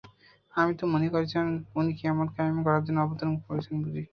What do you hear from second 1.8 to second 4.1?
কিয়ামত কায়েম করার জন্য অবতরণ করেছেন বুঝি!